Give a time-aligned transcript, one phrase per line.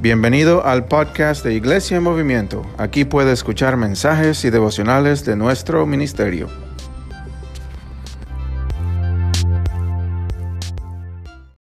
[0.00, 2.64] Bienvenido al podcast de Iglesia en Movimiento.
[2.78, 6.48] Aquí puede escuchar mensajes y devocionales de nuestro ministerio.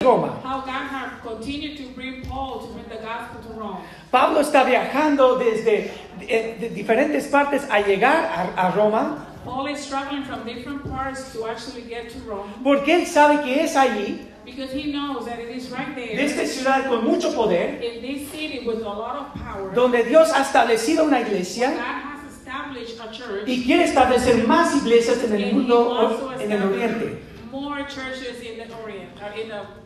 [0.02, 0.40] Roma.
[0.44, 3.80] how God had continued to bring Paul to bring the gospel to Rome.
[4.12, 8.26] Pablo está viajando desde de- de diferentes partes a llegar
[8.56, 12.96] a, a Roma Paul is struggling from different parts to actually get to Rome porque
[12.96, 16.46] él sabe que es allí, because he knows that it is right de there esta
[16.46, 19.74] ciudad con mucho poder, in this city with a lot of power.
[19.74, 24.76] donde Dios ha establecido una God iglesia has established a church y quiere establecer más
[24.76, 26.96] iglesias en el mundo, en el oriente.
[26.96, 29.86] establish more churches in the Orient, uh, in the.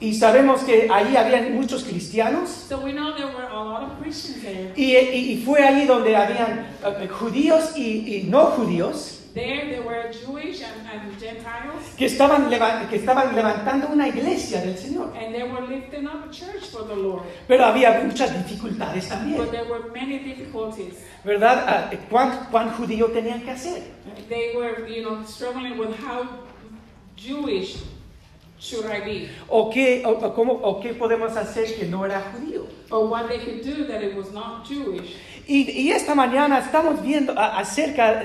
[0.00, 4.00] Y sabemos que allí habían muchos cristianos So we know there were a lot of
[4.02, 4.72] Christians there.
[4.74, 9.82] y, y- y fue allí donde habían eh, judíos y, y no judíos There, there
[9.82, 15.14] were Jewish and, and Gentiles, que estaban, leva- que estaban levantando una iglesia del Señor.
[15.16, 17.22] and they were lifting up a church for the Lord.
[17.48, 19.38] Pero había muchas dificultades también.
[19.38, 20.94] But there were many difficulties.
[21.24, 21.64] ¿Verdad?
[21.66, 23.82] Ah, ¿Cuán, cuán judío tenían que hacer?
[24.28, 26.28] They were, you know, struggling with how
[27.16, 27.78] Jewish
[28.58, 32.20] should I be, ¿O qué, o, o cómo, ¿O qué podemos hacer que no era
[32.32, 32.66] judío?
[32.90, 35.16] or what they could do that it was not Jewish.
[35.48, 38.22] Y, y esta mañana estamos viendo acerca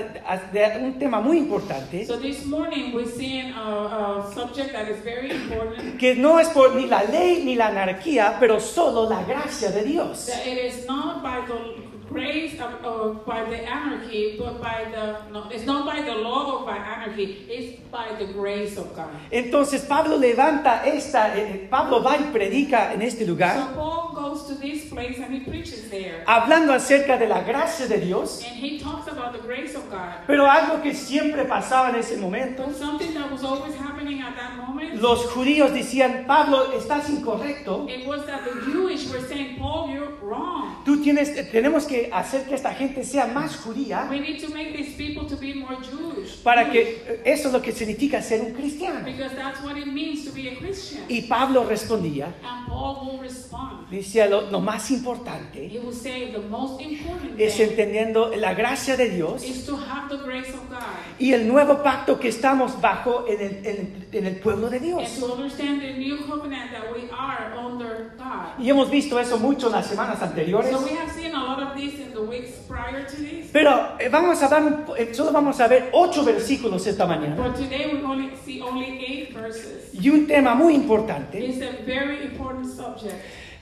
[0.52, 5.02] de un tema muy importante, So this morning we're seeing a, a subject that is
[5.02, 5.98] very important.
[5.98, 9.82] que no es por ni la ley ni la anarquía, pero solo la gracia de
[9.84, 10.26] Dios.
[10.26, 15.30] That it is not by the grace of, of by the anarchy, but by the
[15.32, 17.44] no, it's not by the law or by anarchy.
[17.48, 19.08] It's by the grace of God.
[19.30, 24.14] Entonces Pablo levanta esta, eh, eh, Pablo va y predica en este lugar, So Paul
[24.14, 28.42] goes to this place and he preaches there, hablando acerca de la gracia de Dios,
[28.44, 30.24] and he talks about the grace of God.
[30.26, 34.34] pero algo que siempre pasaba en ese momento, But something that was always happening at
[34.36, 35.00] that moment.
[35.00, 40.12] los judíos decían, Pablo, estás incorrecto, It was that the Jewish were saying, Paul, you're
[40.22, 40.82] wrong.
[40.84, 44.72] tú tienes, tenemos que hacer que esta gente sea más judía We need to make
[44.76, 46.42] these people to be more Jewish.
[46.42, 49.00] para que eh, eso es lo que significa ser un cristiano.
[49.04, 51.04] Because that's what it means to be a Christian.
[51.08, 53.88] Y Pablo respondía, And Paul will respond.
[53.90, 58.96] decía, lo, lo más importante He will say the most important es entendiendo la gracia
[58.96, 60.78] de Dios is to have the grace of God.
[61.18, 64.86] y el nuevo pacto que estamos bajo en el, en- en el pueblo de And
[64.86, 65.18] Dios.
[65.18, 68.58] to understand the new covenant that we are under God.
[68.62, 70.70] Y hemos visto eso mucho en las semanas anteriores.
[70.70, 73.50] So we have seen a lot of this in the weeks prior to this.
[73.52, 77.36] Pero eh, vamos a dar eh, solo vamos a ver ocho versículos esta mañana.
[77.36, 79.92] But today we only see only eight verses.
[79.92, 81.38] Y un tema muy importante.
[81.38, 83.14] It's a very important subject.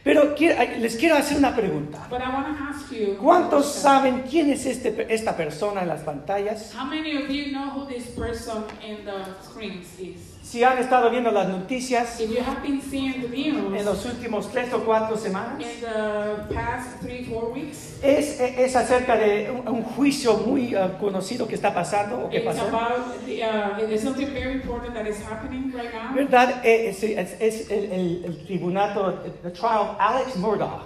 [0.07, 0.37] Pero
[0.79, 2.07] les quiero hacer una pregunta.
[2.09, 6.03] But I want to ask you ¿Cuántos saben quién es este, esta persona en las
[6.03, 6.73] pantallas?
[10.47, 14.05] Si han estado viendo las noticias If you have been seeing the en news los
[14.05, 19.51] últimos tres o cuatro semanas, in the past three, four weeks, es, es acerca de
[19.51, 22.63] un, un juicio muy eh, conocido que está pasando o que pasó.
[23.27, 26.15] the, uh, there's something very important that is happening right now.
[26.15, 26.65] ¿Verdad?
[26.65, 30.83] Eh, Es, es- es el, el, el tribunato, the trial Alex Murdaugh.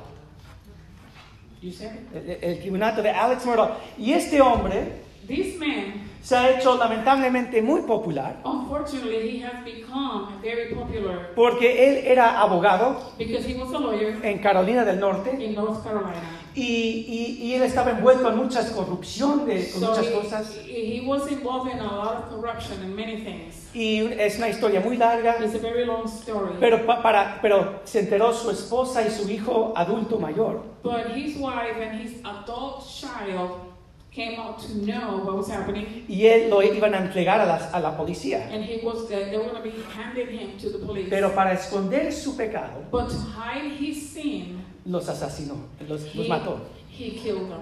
[1.61, 2.41] You said it.
[2.43, 3.73] El, el tribunato de Alex Murdaugh.
[3.99, 10.29] Y este hombre This man, se ha hecho lamentablemente muy popular unfortunately, he has become
[10.43, 15.31] very popular porque él era abogado because he was a lawyer en Carolina del Norte
[15.43, 16.39] in North Carolina.
[16.55, 16.63] y,
[17.09, 20.57] y- y él estaba envuelto en muchas con So muchas he, cosas.
[20.67, 23.69] he was involved in a lot of corruption and many things.
[23.73, 26.55] Y es una historia muy larga, It's a very long story.
[26.59, 30.63] pero, pa- para, pero se enteró su esposa y su hijo adulto mayor.
[30.83, 33.70] But his wife and his adult child
[34.13, 37.73] came out to know what was happening, Y él lo iban a entregar a, las-
[37.73, 38.49] a la policía.
[38.53, 41.09] and he was they were going to be handing him to the police.
[41.09, 45.57] Pero para esconder su pecado, but to hide his sin, los asesinó,
[45.89, 46.59] los, los he, mató.
[46.91, 47.61] he killed them.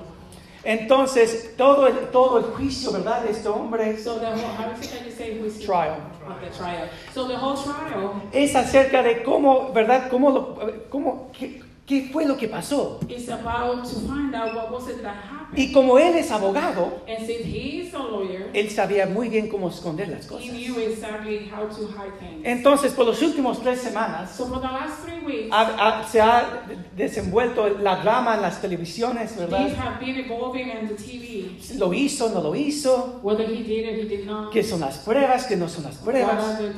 [0.65, 6.89] Entonces, todo el, todo el juicio, ¿verdad?, de este hombre So the whole Trial.
[7.15, 10.59] So the whole trial es acerca de cómo, ¿verdad?, cómo, lo-
[10.91, 12.99] cómo qué, qué fue lo que pasó.
[13.09, 15.38] is about to find out what was it that happened.
[15.57, 19.69] Y como él es abogado, And since he a lawyer, él sabía muy bien cómo
[19.71, 20.51] esconder las he cosas.
[20.51, 22.45] knew exactly how to hide things.
[22.45, 26.21] Entonces, por los últimos tres semanas, So for the last three weeks, ha- ha- se
[26.21, 26.63] ha
[26.97, 29.69] desenvuelto la drama en las televisiones, these ¿verdad?
[29.77, 31.49] have been evolving in the TV.
[31.77, 34.53] Lo hizo, no lo hizo, Whether he did or he did not.
[34.53, 36.45] qué son las pruebas, qué no son las What pruebas.
[36.61, 36.73] are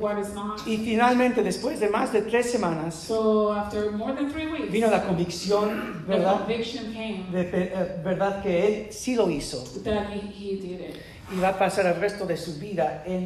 [0.00, 0.66] what is not.
[0.66, 4.88] Y finalmente, después de más de tres semanas, So after more than three weeks, vino
[4.90, 6.38] la convicción, the ¿verdad?
[6.38, 9.62] conviction came De, eh, verdad que él sí lo hizo.
[9.84, 10.96] that he, he did it.
[11.30, 13.24] y va a pasar el resto de su vida en,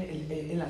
[0.59, 0.65] la-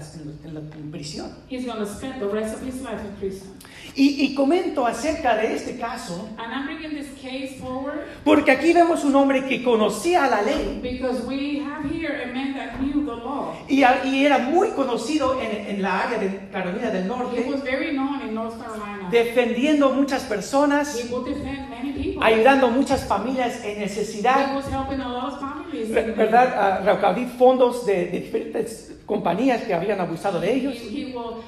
[0.45, 1.31] en la- en prisión.
[1.49, 3.49] He's spend the rest of his life in prison.
[3.95, 8.73] Y, y comento acerca de este caso And I'm bringing this case forward porque aquí
[8.73, 13.05] vemos un hombre que conocía la ley because we have here a man that knew
[13.05, 13.55] the law.
[13.69, 13.83] y,
[14.25, 18.21] era muy conocido en, en la área de Carolina del He Norte, was very known
[18.27, 19.09] in North Carolina.
[19.11, 21.92] defendiendo muchas personas, He would defend many people.
[22.23, 24.55] Ayudando a muchas familias en He necesidad,
[26.17, 26.59] ¿verdad?
[26.59, 30.75] A recaudar fondos de, de diferentes compañías que habían abusado de ellos.
[30.81, 31.43] uh.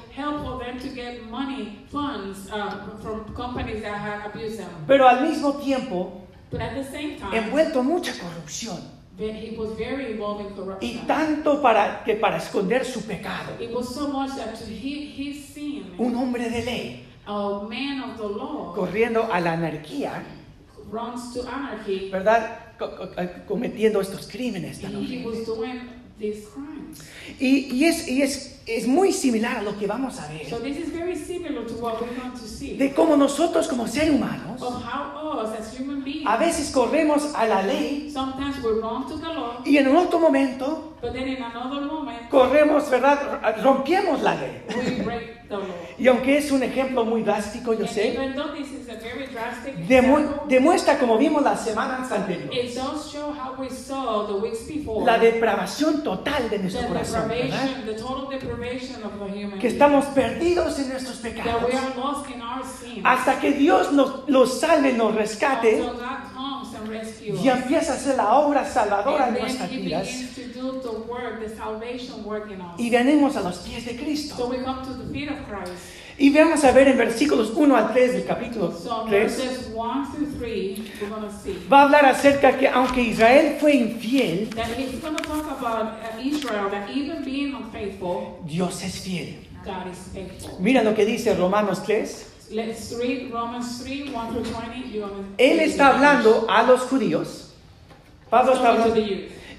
[4.87, 8.77] Pero al mismo tiempo But at the same time, envuelto en mucha corrupción.
[9.17, 11.07] ve- he was very involved in Y corruption.
[11.07, 13.53] tanto para que para esconder su pecado.
[13.59, 18.03] It was so much that to he, his sin, Un hombre de ley a man
[18.03, 20.23] of the law, corriendo a la anarquía,
[20.91, 22.09] runs to anarchy.
[22.11, 22.59] ¿verdad?
[23.17, 25.47] Eh, cometiendo estos crímenes tan He, he horribles.
[25.47, 25.81] was doing
[26.19, 27.01] these crimes.
[27.39, 30.73] Y, y es, y es, es muy similar a lo que vamos a So ver
[30.73, 32.77] this is very similar to what we're going to see.
[32.77, 37.33] de cómo nosotros como seres humanos Of how us as human beings, a veces corremos
[37.35, 41.27] a la ley sometimes we run to the law, y en otro momento but then
[41.27, 43.41] in another moment, corremos, ¿verdad?
[43.61, 44.61] Rompemos la ley.
[45.97, 48.17] Y aunque es un ejemplo muy drástico, yo sé,
[50.47, 52.79] demuestra como vimos las semanas anteriores,
[55.05, 57.31] la depravación total de nuestro corazón,
[59.59, 61.63] Que estamos perdidos en nuestros pecados.
[63.03, 65.83] Hasta que Dios nos los salve, nos rescate
[67.21, 70.07] y empieza a hacer la obra salvadora en nuestras vidas
[72.77, 74.47] y venimos a los pies de So Cristo.
[74.49, 75.73] we come to the feet of Christ.
[76.17, 80.11] Y vamos a ver en versículos 1 al 3 del capítulo So 3, verses 1
[80.13, 81.57] through 3, we're going to see.
[81.69, 84.49] va a hablar acerca que aunque Israel fue infiel,
[88.01, 89.35] uh, Dios es fiel.
[90.59, 92.31] Mira lo que dice Romanos 3.
[92.55, 94.89] Let's read Romans 3, 1 through 20.
[94.89, 97.51] You wanna- Él está hablando a los judíos.
[98.29, 98.95] Pablo está to hablando.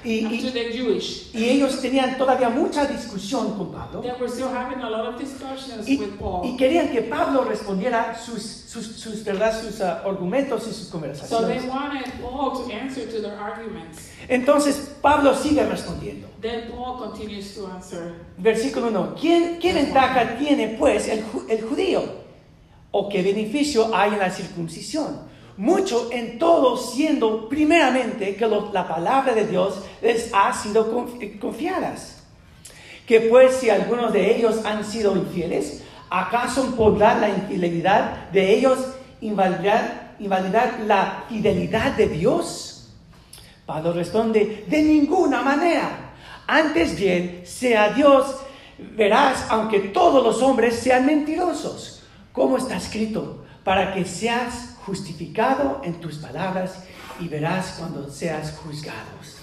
[0.05, 4.01] Y, to y- y ellos tenían todavía mucha discusión con Pablo.
[4.03, 6.47] That we're still having a lot of discussions Y, with Paul.
[6.47, 9.53] y querían que Pablo respondiera sus, sus, sus, ¿verdad?
[9.61, 11.65] sus ah, argumentos y sus So they conversaciones.
[11.65, 14.11] wanted Paul to answer to their arguments.
[14.29, 16.29] Entonces Pablo sigue respondiendo.
[16.41, 18.15] Then Paul continues to answer.
[18.39, 19.15] Versículo 1.
[19.21, 22.26] ¿Quién, ¿Qué ventaja tiene pues el, el judío?
[22.99, 25.21] ¿O qué beneficio hay en la circuncisión?
[25.59, 31.39] Mucho en todo siendo primeramente que la palabra de Dios les ha sido conf- eh,
[31.39, 32.23] confiadas.
[33.07, 38.79] Que pues si algunos de ellos han sido infieles, ¿acaso podrá la infidelidad de ellos
[39.21, 42.89] invalidar, invalidar la fidelidad de Dios?
[43.67, 46.15] Pablo responde, de ninguna manera.
[46.47, 48.37] Antes bien, sea Dios
[48.79, 51.96] verás, aunque todos los hombres sean mentirosos,
[52.37, 56.85] como está escrito, para que seas justificado en tus palabras
[57.19, 59.39] y verás cuando seas juzgados.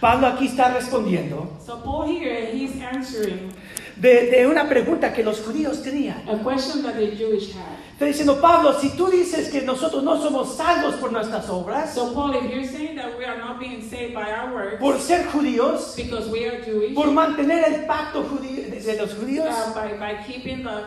[0.00, 3.52] Pablo aquí está respondiendo So Paul here, he's answering
[3.96, 6.28] de, de una pregunta que los judíos tenían.
[6.28, 7.78] a question that the Jewish had.
[7.92, 12.12] Está diciendo, Pablo, si tú dices que nosotros no somos salvos por nuestras obras, So
[12.12, 15.24] Paul, if you're saying that we are not being saved by our works por ser
[15.30, 19.92] judíos, because we are Jewish, por mantener el pacto judío- de los judíos, uh, by,
[19.98, 20.82] by keeping the,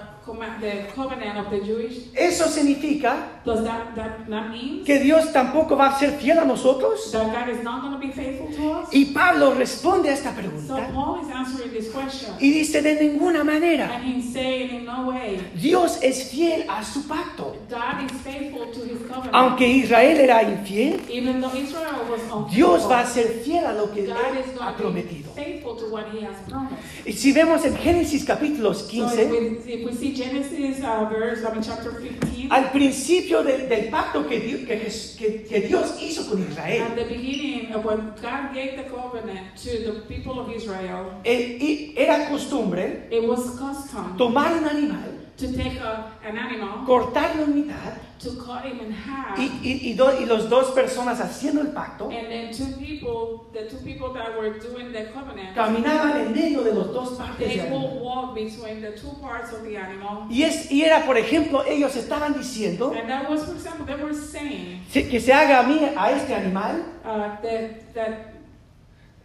[0.60, 5.75] the covenant of the Jewish, eso significa does that, that, that mean que Dios tampoco
[5.75, 7.12] va a ser fiel a nosotros.
[7.12, 8.89] that God is not going to be faithful to us?
[8.91, 12.34] Y Pablo responde a esta So pregunta Paul is answering this question.
[12.39, 16.84] y dice, de ninguna manera, And he's saying in no way, Dios es fiel a
[16.84, 17.55] su pacto.
[17.70, 19.34] God is faithful to his covenant.
[19.36, 23.74] Aunque Israel era infiel, Even though Israel was unfaithful, Dios va a ser fiel a
[23.74, 25.32] lo que God Él is ha prometido.
[25.36, 26.82] faithful to what he has promised.
[27.05, 31.05] Y si vemos en Génesis capítulos So if 15, we, if we see Genesis uh,
[31.10, 36.01] verse, I mean chapter 15, al principio del, del pacto que, Dios- que que- Dios
[36.01, 40.39] hizo con at Israel, the beginning, of when God gave the covenant to the people
[40.39, 46.12] of Israel, eh, y era costumbre it was custom tomar un animal, to take a,
[46.24, 50.25] an animal, cortarlo en mitad, to cut him in half, y, y, y, do- y
[50.25, 54.58] los dos personas haciendo el pacto and then two people, the two people that were
[54.60, 58.92] doing the covenant, caminaban en medio de los dos partes they will walk between the
[58.92, 60.25] two parts of the animal.
[60.30, 64.01] Y, es, y era, por ejemplo, ellos estaban diciendo And that was, for example, they
[64.01, 68.24] were saying que se haga a mí, a este animal, uh, that, that, I didn't
[68.24, 69.25] hear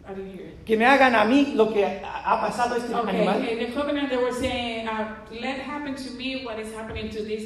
[0.65, 3.41] Que me hagan a mí lo que ha pasado a este Okay, animal.
[4.39, 5.15] saying, uh,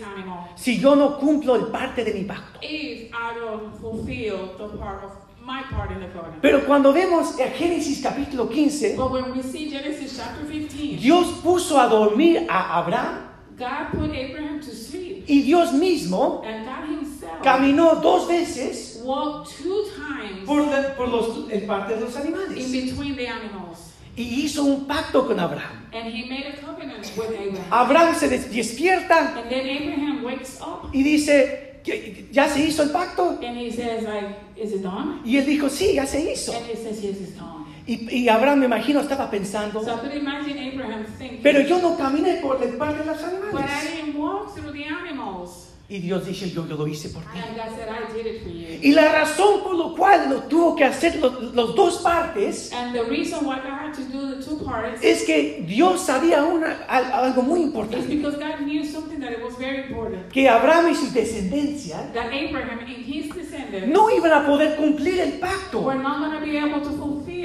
[0.03, 0.49] animal.
[0.55, 2.59] Si yo no cumplo el parte de mi pacto.
[2.61, 5.11] If I don't fulfill the part of
[5.45, 6.41] my part in the covenant.
[6.41, 11.27] Pero cuando vemos en Génesis capítulo 15, But when we see Genesis chapter 15, Dios
[11.43, 16.89] puso a dormir a Abraham God put Abraham to sleep, y Dios mismo and God
[16.89, 22.15] Himself caminó dos veces walked two times por, la- por los, el parte de los
[22.15, 25.85] in animales between the animals, y hizo un pacto con Abraham.
[25.93, 27.65] and He made a covenant with Abraham.
[27.71, 32.83] Abraham se des- despierta And then Abraham wakes up, y dice, "¿Qué- ¿ya se hizo
[32.83, 33.37] el pacto?
[33.43, 35.19] and he says, like, is it done?
[35.25, 36.53] Y él dijo, sí, ya se hizo.
[36.53, 37.65] And he says, yes, it's done.
[37.87, 42.61] Y, y Abraham, me imagino, estaba pensando, So Abraham thinking, pero yo no caminé por
[42.63, 43.71] el par de los but I animales.
[43.95, 45.69] didn't walk through the animals.
[45.87, 47.37] Y Dios dice, yo, yo lo hice por ti.
[48.81, 53.03] Y la razón por la cual lo tuvo que hacer los dos partes And the
[53.03, 57.11] reason why God had to do the two parts es que Dios sabía una, al-
[57.25, 58.07] algo muy is importante.
[58.15, 60.31] because God knew something that it was very important.
[60.31, 65.19] Que Abraham y su descendencia That Abraham and his descendants no iban a poder cumplir
[65.19, 65.81] el pacto.
[65.81, 66.89] were not going to be able to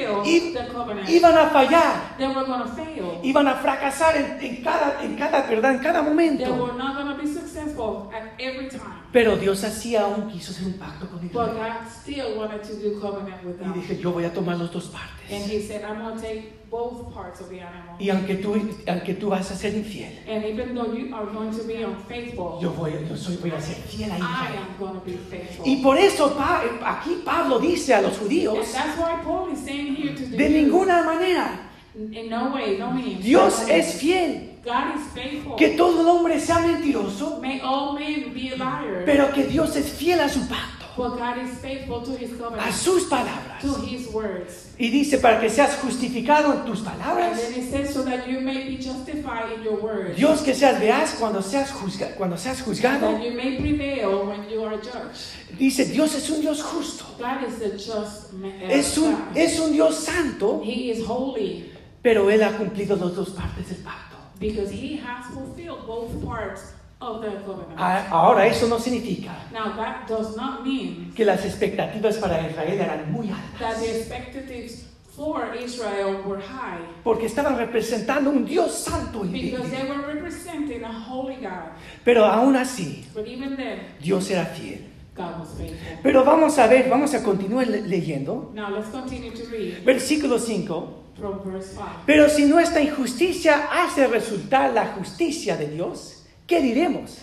[0.07, 1.09] fulfill I- the covenant.
[1.09, 2.17] Iban a fallar.
[2.19, 3.21] They were to fail.
[3.23, 5.73] Iban a fracasar en, en cada, en cada, ¿verdad?
[5.75, 6.45] En cada They momento.
[6.55, 9.01] were not to be successful at every time.
[9.13, 11.57] Pero Dios hacía aún quiso hacer un pacto con But Israel.
[11.57, 14.85] God still wanted to do covenant with Y dije, yo voy a tomar las dos
[14.87, 15.51] And partes.
[15.51, 17.97] he said, I'm going to take both parts of the animal.
[17.99, 18.55] Y aunque tú,
[18.87, 22.61] aunque tú vas a ser infiel, And even though you are going to be unfaithful,
[22.63, 24.59] yo voy, yo soy, voy a ser fiel a I Israel.
[24.63, 25.67] am going to be faithful.
[25.67, 29.59] Y por eso Pa- aquí Pablo dice a los And judíos, that's why Paul is
[29.59, 32.93] saying here to the de ninguna manera, in no way, no.
[33.21, 34.50] Dios es fiel.
[34.65, 35.57] God is faithful.
[35.57, 39.05] Que todo el hombre sea mentiroso, May all men be a liar.
[39.07, 42.73] pero que Dios es fiel a su pacto, but God is faithful to his a
[42.73, 43.61] sus palabras.
[43.63, 44.67] to his words.
[44.79, 48.27] Y dice, para que seas justificado en tus And palabras, then it says, so that
[48.29, 50.17] you may be justified in your words.
[50.17, 53.13] Dios que seas veaz cuando seas, juzga- cuando seas juzgado.
[53.13, 55.59] that you may prevail when you are judged.
[55.59, 58.53] Dice, Dios es un Dios justo, God is a just man.
[58.71, 61.71] es un, es un Dios santo, He is holy
[62.03, 64.10] pero Él ha cumplido las dos partes del pacto.
[64.41, 67.79] Because he has fulfilled both parts of the covenant.
[67.79, 72.79] A- Ahora, eso no significa now, that does not mean que las expectativas para Israel
[72.81, 78.73] eran muy that altas, the expectations for Israel were high porque estaban representando un Dios
[78.85, 81.73] santo y because they were representing a holy God.
[82.05, 84.87] Pero aún así, But even then, Dios era fiel.
[85.17, 85.99] God was faithful.
[86.03, 88.51] Pero vamos a ver, vamos a continuar le- leyendo.
[88.55, 90.97] Now, let's continue to read Versículo 5.
[91.21, 92.05] From verse 5.
[92.07, 97.19] Pero si nuestra injusticia hace resultar la justicia de Dios, ¿qué diremos?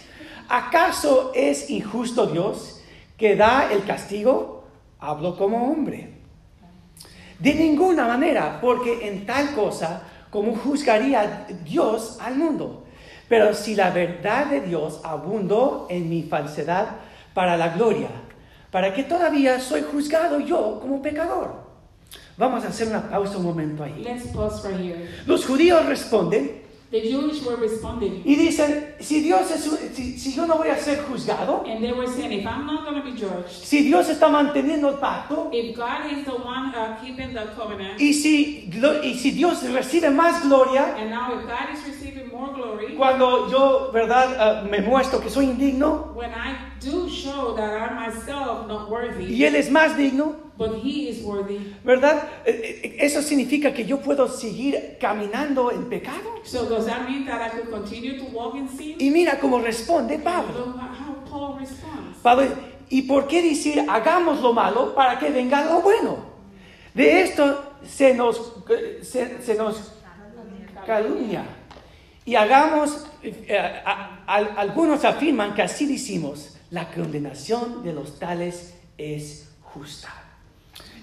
[0.48, 2.82] ¿Acaso es injusto Dios
[3.18, 4.63] que da el castigo?
[5.00, 6.13] Hablo como hombre.
[7.39, 12.86] De ninguna manera, porque en tal cosa como juzgaría Dios al mundo.
[13.27, 16.88] Pero si la verdad de Dios abundó en mi falsedad
[17.34, 18.10] para la gloria,
[18.72, 21.67] para que todavía soy juzgado yo como pecador.
[22.38, 24.03] Vamos a hacer una pausa un momento ahí.
[24.03, 25.10] Let's pause right here.
[25.25, 29.62] Los judíos responden The Jewish were responding, y dicen, si Dios es,
[29.94, 32.86] si, si yo no voy a ser juzgado, and they were saying, if I'm not
[32.86, 36.74] going to be judged, si Dios está manteniendo el pacto, if God is the one
[36.74, 41.46] uh, keeping the covenant, y si, y si Dios recibe más gloria, and now if
[41.46, 46.32] God is receiving more glory, cuando yo, verdad, ah, me muestro que soy indigno when
[46.32, 51.10] I do show that I myself not y worthy, Él es más digno, but He
[51.10, 52.28] is worthy, ¿verdad?
[52.46, 56.42] Eh, eh, Eso significa que yo puedo seguir caminando en pecado.
[56.44, 58.96] so does that mean that I could continue to walk in sin?
[59.00, 60.74] Y mira cómo responde Pablo.
[60.76, 62.18] How Paul responds.
[62.24, 62.48] Pablo,
[62.90, 66.18] ¿y por qué decir hagamos lo malo para que venga lo bueno?
[66.94, 68.54] De esto se nos,
[69.04, 69.92] se, se nos
[70.86, 71.46] calumnia.
[72.26, 78.74] Y hagamos, eh, a- a- algunos afirman que así decimos, la condenación de los tales
[78.98, 80.10] es justa.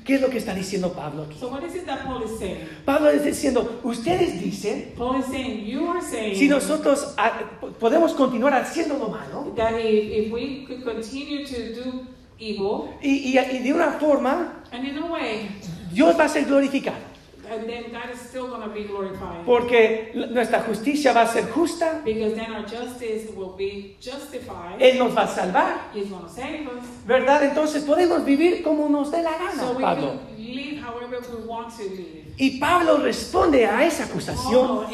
[0.05, 1.39] ¿Qué es lo que está diciendo Pablo aquí?
[1.41, 2.59] So what is it that Paul is saying?
[2.85, 7.33] Pablo es diciendo, ustedes dicen, Paul is saying, you are saying si nosotros ah,
[7.81, 12.07] podemos continuar haciendo lo malo, that if, if we could continue to do
[12.39, 15.49] evil, y, y- y de una forma, and in a way,
[15.91, 17.14] Dios va a ser glorificado.
[17.51, 19.45] And then God is still going to be glorified.
[19.45, 24.81] Porque nuestra justicia va a ser justa, Because then our justice will be justified.
[24.81, 26.85] Él nos va a salvar, He's going to save us.
[27.07, 27.45] ¿verdad?
[27.45, 30.21] Entonces podemos vivir como nos dé la So gana, we Pablo.
[30.55, 32.25] Live however we want to live.
[32.37, 34.87] Y Pablo responde a esa acusación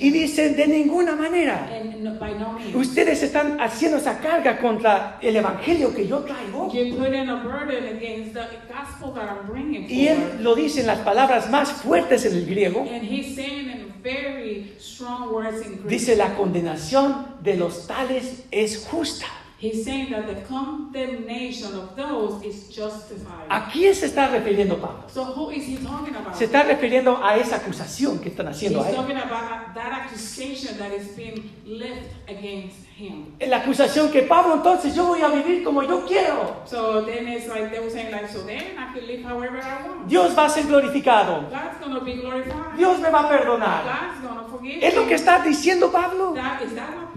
[0.00, 1.68] y dice, de ninguna manera,
[2.00, 6.72] no- no ustedes están haciendo esa carga contra el evangelio que yo traigo.
[6.72, 10.80] You put in a burden against the gospel that I'm bringing Y él lo dice
[10.80, 12.80] en las palabras más fuertes en el griego.
[12.80, 15.88] And he's saying in very strong words in Greek.
[15.88, 19.26] Dice, la condenación de los tales es justa.
[19.62, 23.46] He's saying that the condemnation of those is justified.
[23.48, 25.04] ¿A quién se está refiriendo Pablo?
[25.08, 26.34] So who is he talking about?
[26.34, 28.96] Se está refiriendo a esa acusación que están He's haciendo a él.
[28.96, 33.36] talking about that accusation that is being left against him.
[33.40, 36.56] La acusación que Pablo entonces yo voy a vivir como yo quiero.
[36.66, 39.86] So then it's like they were saying like, so then I can live however I
[39.86, 40.08] want.
[40.08, 41.48] Dios va a ser glorificado.
[41.50, 42.76] God's gonna be glorified.
[42.76, 43.84] Dios me va a perdonar.
[43.84, 46.34] God's gonna forgive Es lo que está diciendo Pablo.
[46.34, 47.11] That, is that what Paul is saying?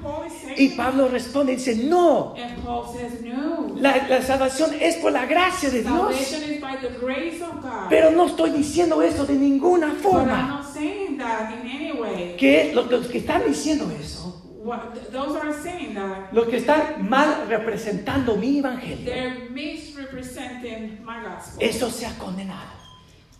[0.57, 3.75] Y Pablo responde y dice, no, And Paul says, no.
[3.75, 6.15] la, la salvación es por la gracia de Dios.
[7.89, 10.47] Pero no estoy diciendo eso de ninguna forma.
[10.47, 12.35] not saying that in any way.
[12.37, 14.41] Que los, los que están diciendo eso,
[16.31, 19.13] los que están mal representando mi evangelio,
[21.59, 22.85] eso se ha condenado.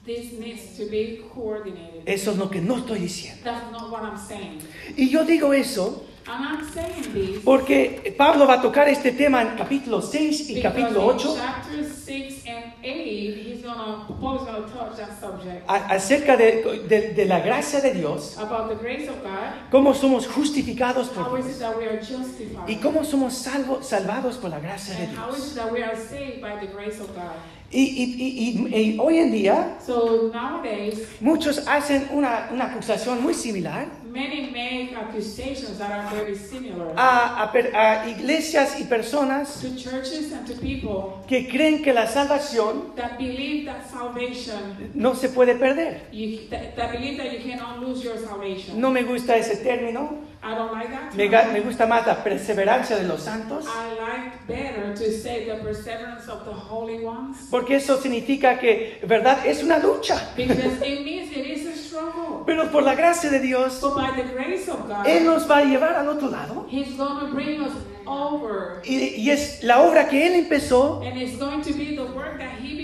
[0.06, 2.04] This needs to be coordinated.
[2.06, 3.42] Eso es lo que no estoy diciendo.
[3.44, 4.62] That's not what I'm saying.
[4.96, 9.44] Y yo digo eso I'm not saying this porque Pablo va a tocar este tema
[9.44, 14.44] en capítulo 6 y capítulo in 8 chapter 6 and 8, he's gonna, Paul is
[14.44, 18.70] going to touch that subject a- acerca de, de- de la gracia de Dios, about
[18.70, 19.70] the grace of God.
[19.72, 22.68] cómo somos justificados por How is Dios it that we are justified?
[22.70, 25.52] y cómo somos salvo- salvados por la gracia de and how is Dios.
[25.52, 27.36] it that we are saved by the grace of God?
[27.72, 33.34] Y, y- y- y- hoy en día So nowadays, muchos hacen una, una acusación muy
[33.34, 39.60] similar many make accusations that are very similar a, a per- a iglesias y personas
[39.62, 45.14] to churches and to people que creen que la salvación that believe that salvation, no
[45.16, 46.02] se puede perder.
[46.12, 48.80] you, that, that believe that you cannot lose your salvation.
[48.80, 51.52] No me gusta ese término, I don't like that.
[51.52, 56.28] me, gusta más la perseverancia de los santos, I like better to say the perseverance
[56.28, 59.46] of the holy ones porque eso significa que, ¿verdad?
[59.46, 60.34] Es una lucha.
[60.36, 62.44] because it means it is a struggle.
[62.46, 65.58] Pero por la gracia de Dios, But by the grace of God, Él nos va
[65.58, 66.68] a llevar al otro lado.
[66.70, 67.74] He's going to bring us
[68.06, 68.82] over.
[68.86, 72.38] Y, y es la obra que Él empezó And it's going to be the work
[72.38, 72.75] that He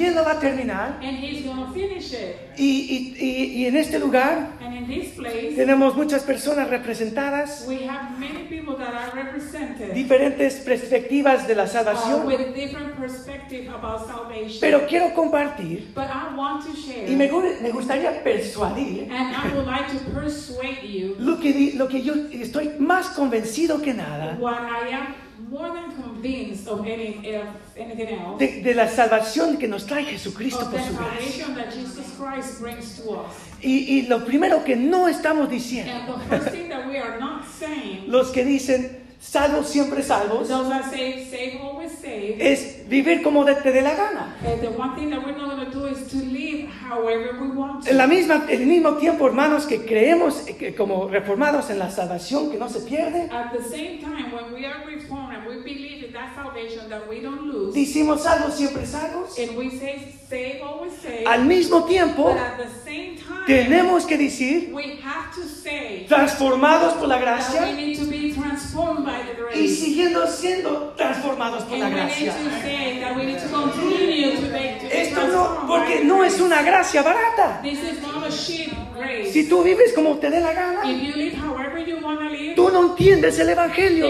[0.00, 0.04] y.
[0.06, 0.98] Él la va a terminar.
[1.02, 2.36] And He's to finish it.
[2.56, 7.64] Y, y- y- y en este lugar And in this place, tenemos muchas personas representadas,
[7.66, 12.26] we have many people that are represented diferentes perspectivas de la uh, salvación.
[12.26, 14.58] with different perspective about salvation.
[14.60, 17.30] Pero quiero compartir but I want to share, y me,
[17.62, 22.14] me gustaría persuadir and I would like to persuade you lo que, lo que yo
[22.32, 25.25] estoy más convencido que nada what I am
[26.68, 28.38] of any of anything else.
[28.38, 31.44] de, de la salvación que nos trae Jesucristo por su gracia.
[31.44, 33.26] salvation that Jesus Christ brings to us.
[33.62, 37.18] Y, y lo primero que no estamos diciendo, And the first thing that we are
[37.18, 40.48] not saying, los que dicen salvos siempre salvos,
[40.90, 44.36] say save save, es vivir como de- te dé la gana.
[47.86, 52.50] En la misma, el mismo tiempo, hermanos, que creemos que como reformados en la salvación
[52.50, 56.05] que no se pierde, At the same time, when we are reformed and we believe
[56.16, 60.62] in that salvation that we don't lose, decimos salvos siempre salvos, and we say save
[60.62, 65.34] always save, al mismo tiempo but at the same time, tenemos que decir we have
[65.34, 70.94] to say transformados por la gracia need to be transformed by the y siguiendo siendo
[70.96, 72.32] transformados por la And we need gracia.
[72.32, 76.24] to say that we need to continue to make to be Esto no, porque no
[76.24, 77.60] es una gracia barata.
[77.62, 79.32] This is not a cheap grace.
[79.32, 82.28] Si tú vives como te dé la gana, If you live however you want to
[82.28, 84.08] live, tú no entiendes el Evangelio,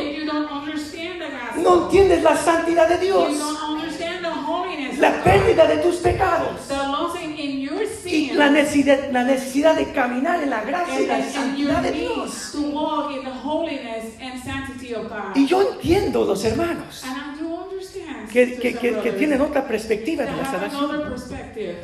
[1.62, 5.96] no entiendes la santidad de You Dios, don't understand the holiness la pérdida de tus
[5.96, 6.68] pecados.
[6.68, 11.00] The loss in, in your y la necesidad, la necesidad de caminar en la gracia
[11.00, 12.50] y la santidad de Dios.
[12.52, 15.36] to walk in the holiness and sanctity of God.
[15.36, 20.44] Y yo entiendo los hermanos and I do understand que, tienen otra perspectiva de la
[20.44, 21.14] salvación,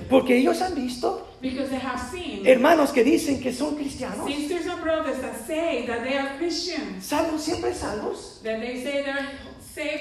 [0.09, 4.67] porque ellos han visto because they have seen hermanos que dicen que son cristianos, sisters
[4.67, 9.29] and brothers that say that they are Christians, salvos siempre salvos, that they say they're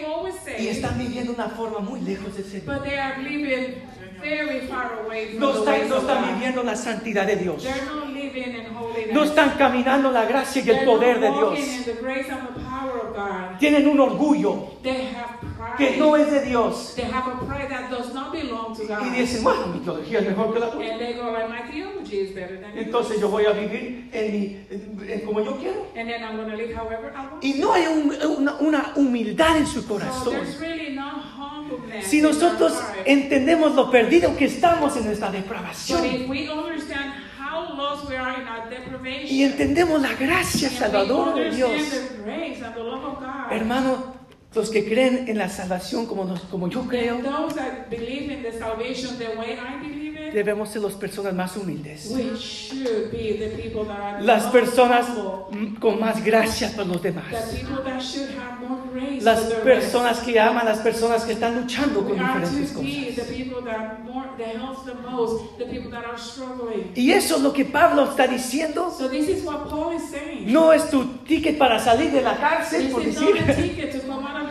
[0.05, 2.61] always y están viviendo una forma muy lejos de ser.
[2.65, 3.75] but they are living
[4.21, 5.97] very far away from No the están, no
[6.33, 7.63] viviendo la santidad de Dios.
[7.63, 8.01] They're not.
[9.13, 11.59] No están caminando en la gracia y el poder de Dios.
[13.59, 15.37] Tienen un orgullo They have
[15.77, 15.77] pride.
[15.91, 16.93] que no es de Dios.
[16.95, 19.05] They have a pride that does not belong to God.
[19.05, 20.97] Y dicen, bueno, mi teología es mejor que la tuya.
[22.75, 24.65] Entonces yo voy a vivir en mi,
[25.11, 25.85] en- como yo quiero.
[25.95, 27.43] And then I'm going to live however I want.
[27.43, 30.35] Y no hay un- una, una humildad en su corazón.
[32.01, 32.73] Si nosotros
[33.05, 36.01] entendemos lo perdido que estamos en But depravación
[37.51, 38.69] how lost we are in our
[39.29, 43.03] y entendemos la gracia and we salvadora de Dios, understand the grace and the love
[43.03, 44.13] of God, hermano,
[44.55, 48.31] los que creen en la salvación como, nos- como yo creo, and those that believe
[48.31, 50.00] in the salvation the way I believe it,
[50.33, 52.11] debemos ser las personas más humildes.
[54.21, 55.07] Las personas,
[55.79, 57.25] con más gracia para los demás.
[59.21, 62.89] Las personas que aman, las personas que están luchando con diferentes cosas.
[66.95, 68.95] Y eso es lo que Pablo está diciendo.
[70.45, 73.35] No es tu ticket para salir de la cárcel, por decir,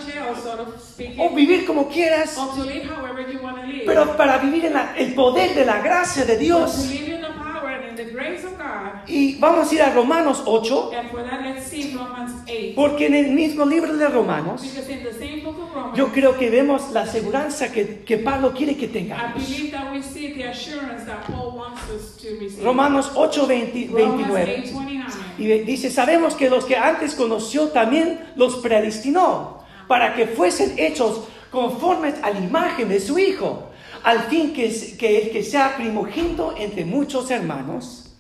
[0.04, 3.84] sort of speaking, o vivir como quieras, or to live however you want to live.
[3.86, 6.88] pero para vivir en la- el poder de la gracia de to Dios.
[6.90, 9.08] live in the power and in the grace of God.
[9.08, 12.74] Y vamos a ir a Romanos 8, And for that, let's see Romans 8.
[12.76, 16.08] porque en el mismo libro de Romanos, Because in the same book of Romans, yo
[16.12, 19.34] creo que vemos la aseguranza que, que Pablo quiere que I tengamos.
[19.48, 22.62] believe that we see the assurance that Paul wants us to receive.
[22.64, 24.54] Romanos 8, 20 Romans 29.
[24.64, 25.00] 8, 29.
[25.38, 29.58] Y dice, sabemos que los que antes conoció también los predestinó
[29.90, 33.70] para que fuesen hechos conformes a la imagen de su Hijo,
[34.05, 38.14] al fin que, el que sea primogénito entre muchos hermanos.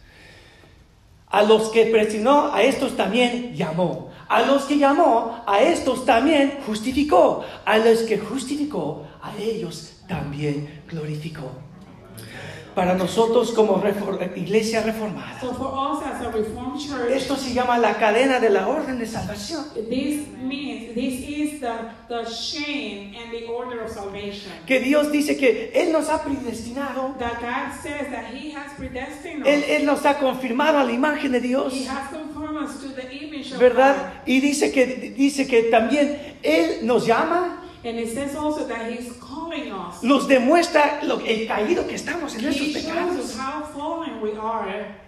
[1.28, 4.10] A los que predestinó, a estos también llamó.
[4.28, 7.44] A los que llamó, a estos también justificó.
[7.64, 11.52] A los que justificó, a ellos también glorificó.
[12.74, 13.82] Para nosotros como
[14.36, 15.40] iglesia reformada.
[15.40, 18.98] So for us as a Reformed church, Esto se llama la cadena de la orden
[18.98, 19.64] de salvación.
[19.88, 21.72] this means this is the,
[22.08, 24.52] the chain and the order of salvation.
[24.66, 29.46] Que Dios dice que Él nos ha predestinado, That God says that He has predestined
[29.46, 29.68] Él, us.
[29.68, 33.52] Él nos ha confirmado a la imagen de Dios, He has us to the image
[33.52, 33.96] of ¿verdad?
[33.96, 34.28] God.
[34.28, 39.19] Y dice que, dice que también Él nos llama, And it says also that He's.
[40.02, 43.36] Nos demuestra lo, el caído que estamos en us pecados.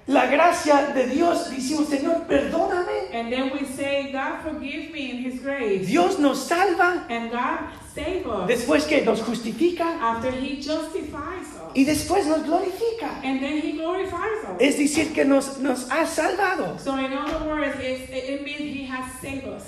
[0.07, 3.13] La gracia de Dios, decimos, Señor, perdóname.
[3.13, 5.87] And then we say, God forgive me in His grace.
[5.87, 11.73] Dios nos salva And God save us después que nos justifica after He justifies us.
[11.75, 13.21] y después nos glorifica.
[13.23, 14.57] And then He glorifies us.
[14.59, 16.79] Es decir, que nos, nos ha salvado.
[16.81, 19.63] So in other words, it means He has saved us.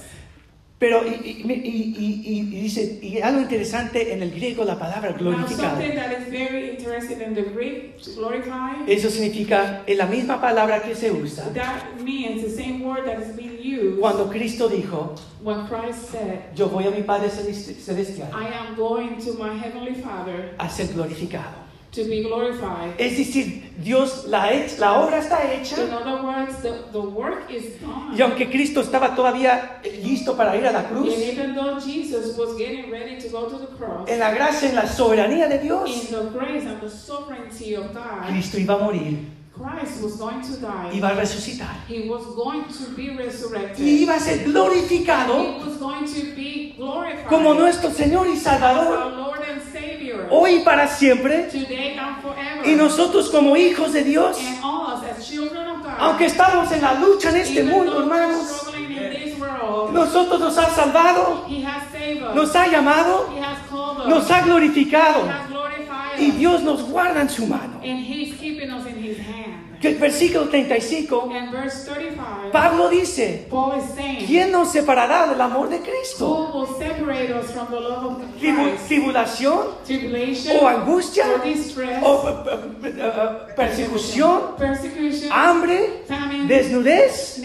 [0.77, 1.95] Pero, y, y-
[2.27, 5.77] y- dice, y algo interesante en el griego, la palabra glorificado.
[5.77, 10.41] something that is very interesting in the Greek, to glorify, Eso significa, es la misma
[10.41, 14.69] palabra que se usa that means the same word that is being used cuando Cristo
[14.69, 19.33] dijo, when Christ said, yo voy a mi Padre Celesti- Celestial I am going to
[19.35, 21.64] my Heavenly Father a ser glorificado.
[21.95, 22.95] To be glorified.
[22.99, 27.51] Es decir, Dios, la, he- la obra está hecha In other words, the, the work
[27.51, 28.17] is done.
[28.17, 32.37] y aunque Cristo estaba todavía listo para ir a la cruz, And even though Jesus
[32.37, 35.57] was getting ready to go to the cross, en la gracia, en la soberanía de
[35.57, 39.19] in Dios, the grace and the sovereignty of God, Cristo iba a morir,
[39.55, 40.91] Christ was going to die.
[40.95, 43.79] iba a resucitar He was going to be resurrected.
[43.87, 48.37] y iba a ser glorificado He was going to be glorified como nuestro Señor y
[48.37, 51.49] Salvador our Lord and Savior hoy y para siempre.
[52.65, 54.39] Y nosotros como hijos de Dios,
[55.99, 58.67] aunque estamos en la lucha en este mundo, hermanos,
[59.93, 61.47] nosotros nos ha salvado,
[62.35, 63.29] nos ha llamado,
[64.07, 65.23] nos ha glorificado
[66.19, 66.31] y.
[66.33, 67.81] Dios nos guarda en su mano.
[69.85, 75.27] Que el versículo 35, And verse 35, Pablo dice, Paul is saying, ¿quién nos separará
[75.27, 76.27] del amor de Cristo?
[76.27, 78.89] Who will separate us from the love of Tribu- Christ?
[78.89, 79.59] tribulación
[80.59, 84.41] o angustia or distress, o eh, eh, eh, persecución,
[85.31, 87.43] hambre, famine, desnudez,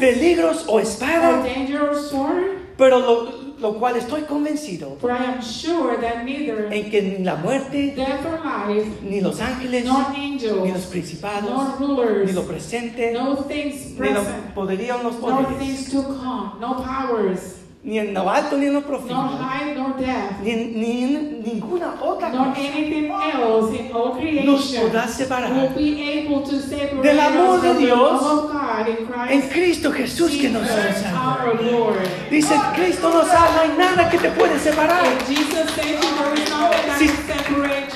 [0.00, 2.62] peligros o espada, or.
[2.82, 3.28] Pero lo,
[3.60, 7.94] lo cual estoy convencido For I am sure that neither en que ni la muerte,
[7.94, 12.42] death or life, ni los ángeles, nor ni los angels, principados, nor rulers, ni lo
[12.42, 17.98] presente, no things ni lo present, poderían los poderes, things to come, no powers, ni
[17.98, 19.38] en lo alto ni en lo profundo,
[19.76, 24.14] nor depth, ni, ni en ninguna otra cosa anything else in all
[24.44, 28.96] nos podrá separar be able to separate Del amor de Dios love of God in
[29.32, 31.96] en Christ Cristo Jesús que nos Lord.
[32.30, 35.02] Dice, Cristo nos no hay nada que te puede separar.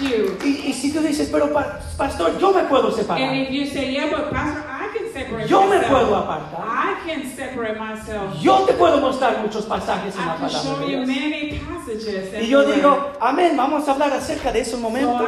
[0.01, 0.37] You.
[0.45, 3.33] Y, y si tú dices, pero pa- pastor, yo me puedo separar.
[5.49, 5.89] Yo me myself.
[5.91, 6.61] puedo apartar.
[6.67, 8.35] I can separate myself.
[8.41, 11.09] Yo te puedo mostrar muchos pasajes en la palabra show de you Dios.
[11.09, 12.43] many passages.
[12.43, 15.23] Y yo digo, amén, vamos a hablar acerca de esos so momentos.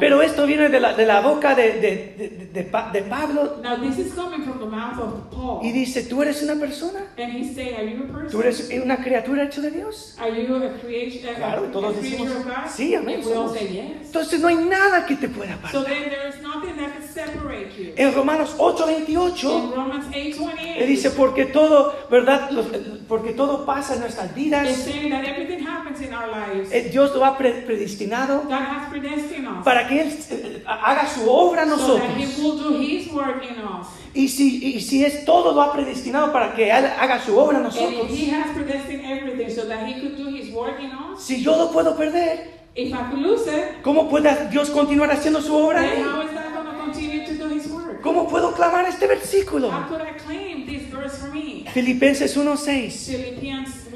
[0.00, 3.56] Pero esto viene de la, de la boca de, de- de- de Pa- de Pablo
[3.62, 5.60] now this is coming from the mouth of Paul.
[5.64, 7.00] y dice, ¿tú eres una persona?
[7.16, 8.30] and he say, are you a person?
[8.30, 10.16] ¿Tú eres una criatura hecha de Dios?
[10.18, 12.70] Are you a creation, a, Claro, a todos creature decimos, of God?
[12.70, 13.58] sí, amén, And we all somos.
[13.58, 14.06] say yes.
[14.06, 15.84] Entonces no hay nada que te pueda So apartar.
[15.86, 17.92] then there is nothing that can separate you.
[17.96, 22.50] En Romanos 8:28 In Romans le 8:28, dice porque todo, ¿verdad?
[22.50, 22.66] Los-
[23.08, 24.68] porque todo pasa en nuestras vidas.
[24.76, 26.70] saying that everything happens in our lives.
[26.72, 31.06] eh, Dios lo ha pre- predestinado God has predestined us para que Él eh, haga
[31.08, 32.08] su obra en nosotros.
[32.38, 33.86] will do His work in us.
[34.14, 37.58] Y si, y si es todo lo ha predestinado para que Él haga su obra
[37.58, 41.22] en nosotros, He has predestined everything so that He could do His work in us,
[41.22, 45.40] si yo lo puedo perder, if I could lose it, ¿cómo puede Dios continuar haciendo
[45.40, 45.84] su obra?
[45.84, 46.10] en then mí?
[46.10, 48.00] how is that going to continue to do His work?
[48.02, 49.70] ¿Cómo puedo clamar este versículo?
[49.70, 51.64] How could I claim this verse for me?
[51.72, 53.08] Filipenses 1:6.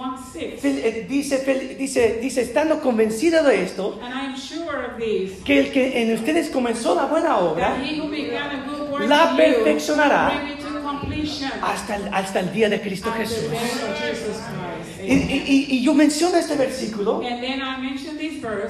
[0.03, 0.61] Philippians 1 6.
[0.61, 5.33] Fil- eh, Dice, dice, dice, estando convencido de esto, And I am sure of this.
[5.45, 7.77] que el que en ustedes comenzó la buena obra,
[9.07, 10.33] La perfeccionará
[11.63, 13.45] hasta el, hasta el día de Cristo Jesús.
[15.05, 17.23] Y, y- y- yo menciono este versículo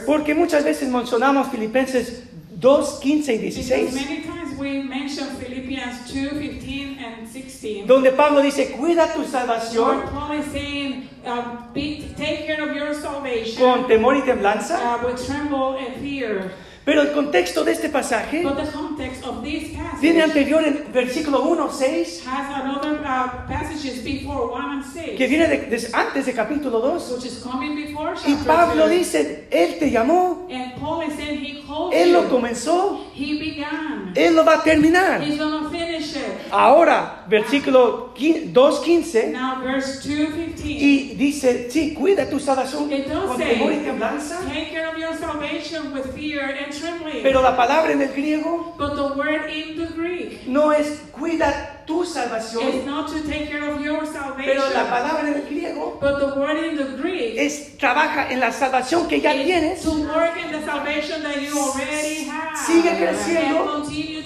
[0.07, 2.23] porque muchas veces mencionamos Filipenses
[2.59, 7.87] 2, 15 y because 16, many times we mention Philippians 2 15 and 16.
[7.87, 12.95] donde Pablo dice, cuida tu salvación Paul is saying, uh, be, take care of your
[12.95, 14.79] salvation con temor y temblanza.
[14.79, 16.53] uh, with tremble and fear.
[16.85, 20.93] Pero el contexto de este pasaje But the context of this passage viene anterior en
[20.93, 25.89] versículo 1, 6, has another uh, passages before 1 and 6, que viene de- de-
[25.93, 27.13] antes de capítulo 2.
[27.13, 28.91] which is coming before Y Pablo 2.
[28.91, 34.13] dice, Él te llamó, And Paul is saying he called Él lo comenzó, He began.
[34.17, 35.23] Él lo va a terminar.
[35.23, 35.39] He's
[35.71, 36.12] finish.
[36.53, 40.61] Ahora, versículo 2.15, Now, verse 2:15.
[40.65, 44.39] y dice, sí, cuida tu salvación con temor y temblanza.
[44.47, 47.23] Take care of your salvation with fear and trembling.
[47.23, 51.85] Pero la palabra en el griego but the word in the Greek no es cuida
[51.87, 54.45] tu salvación, not to take care of your salvation.
[54.45, 58.41] pero la palabra en el griego but the word in the Greek es trabaja en
[58.41, 62.59] la salvación que ya tienes to work in the salvation that you already have.
[62.59, 63.77] Sigue creciendo.
[63.77, 64.22] And.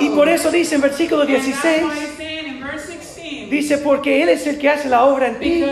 [0.00, 3.50] Y por eso dice en versículo And that's 16, why it's saying in verse 16.
[3.50, 5.64] dice, porque Él es el que hace la obra en ti,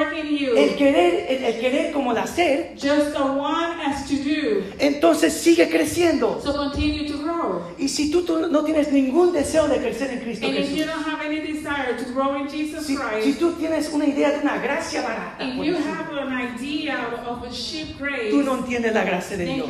[0.00, 0.56] work in you.
[0.56, 4.62] el querer, el, el querer como el hacer, Just the one as to do.
[4.78, 6.40] entonces sigue creciendo.
[6.42, 7.62] So continue to grow.
[7.78, 10.84] Y si tú, tú no tienes ningún deseo de crecer en Cristo And if you
[10.84, 14.06] Jesús, don't have any desire to grow in Jesus si, si Christ, tú tienes una
[14.06, 17.98] idea de una gracia barata, if por you ejemplo, have an idea of a sheep
[17.98, 19.68] grace, tú no entiendes la gracia de Dios.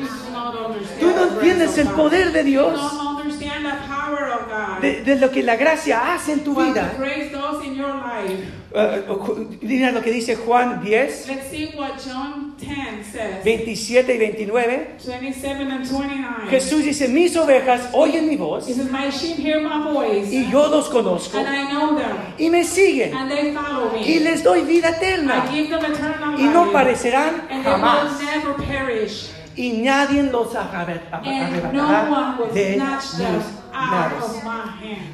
[1.00, 4.80] Tú no entiendes el poder de Dios, don't understand the power of God.
[4.80, 6.90] de, de lo que la gracia hace en tu vida.
[6.92, 8.44] the grace does in your life.
[8.72, 13.42] Eh, eh, mira lo que dice Juan 10, Let's see what John 10 says.
[13.42, 14.96] 27 y 29.
[15.04, 16.48] 27 and 29.
[16.50, 20.48] Jesús dice, mis ovejas oyen mi voz He says, My sheep hear my voice, y
[20.52, 24.06] yo los conozco and I know them, y me siguen and they follow me.
[24.06, 28.20] y les doy vida eterna I give them eternal y no parecerán and they jamás
[28.20, 29.30] will never perish.
[29.56, 33.59] y nadie los no arrebatará de snatch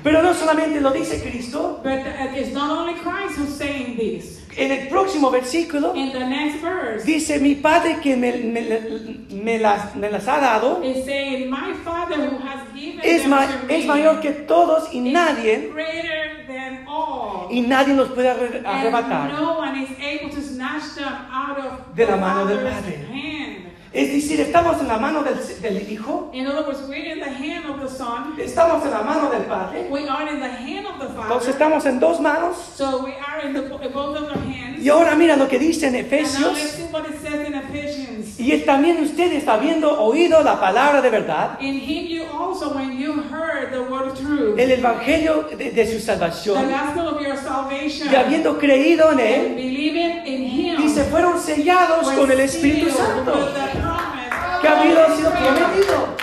[0.02, 2.00] Pero no solamente lo dice Cristo, But
[2.36, 4.42] it's not only Christ who's saying this.
[4.58, 9.58] en el próximo versículo In the next verse, dice, mi Padre que me, me- me
[9.58, 14.20] las, me las ha dado saying, My Father who has given es, ma- es mayor
[14.20, 17.48] que todos y nadie, greater than all.
[17.50, 19.30] y nadie los puede arrebatar.
[19.32, 23.55] no one is able to snatch them out of De la mano del Padre.
[23.96, 27.30] Es decir, estamos en la mano del, del Hijo, In other words, we're in the
[27.30, 28.34] hand of the Son.
[28.38, 31.50] estamos en la mano del Padre, We are in the hand of the entonces Father.
[31.50, 32.56] estamos en dos manos.
[32.76, 34.84] So we are in the, both of their hands.
[34.84, 36.56] Y ahora mira lo que dice en And now let's Efesios.
[36.76, 38.15] see what it says in Ephesians.
[38.38, 42.98] Y él también ustedes habiendo oído la palabra de verdad, In him you also, when
[42.98, 47.22] you heard the word of truth, el evangelio de, de su the salvación, gospel of
[47.22, 52.30] your salvation, y habiendo creído en and él, believing in him, dice, fueron sellados con
[52.30, 54.60] el Espíritu Santo, with the promise.
[54.60, 56.16] Que había the sido prometido.